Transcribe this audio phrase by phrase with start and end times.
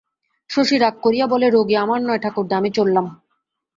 [0.49, 3.05] শশী রাগ করিয়া বলে, রোগী আমার নয় ঠাকুরদা, আমি চললাম।